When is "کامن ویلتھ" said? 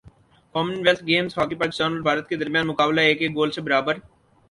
0.55-1.03